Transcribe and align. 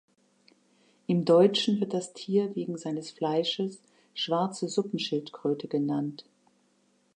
Im 1.05 1.25
Deutschen 1.25 1.79
wird 1.79 1.93
das 1.93 2.13
Tier 2.13 2.55
wegen 2.55 2.75
seines 2.75 3.11
Fleisches 3.11 3.83
„Schwarze 4.15 4.67
Suppenschildkröte“ 4.67 5.67
genannt. 5.67 6.25